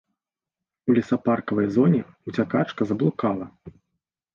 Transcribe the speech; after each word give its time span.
У 0.87 0.95
лесапаркавай 0.99 1.67
зоне 1.77 2.03
ўцякачка 2.27 2.81
заблукала. 2.95 3.45